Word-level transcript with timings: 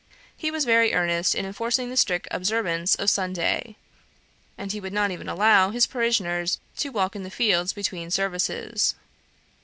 He 0.35 0.49
was 0.49 0.65
very 0.65 0.95
earnest 0.95 1.35
in 1.35 1.45
enforcing 1.45 1.91
the 1.91 1.95
strict 1.95 2.27
observance 2.31 2.95
of 2.95 3.07
Sunday; 3.07 3.75
and 4.57 4.73
would 4.73 4.91
not 4.93 5.11
even 5.11 5.29
allow 5.29 5.69
his 5.69 5.85
parishioners 5.85 6.57
to 6.77 6.89
walk 6.89 7.15
in 7.15 7.21
the 7.21 7.29
fields 7.29 7.71
between 7.71 8.09
services. 8.09 8.95